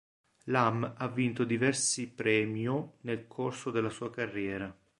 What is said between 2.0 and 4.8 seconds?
premio nel corso della sua carriera.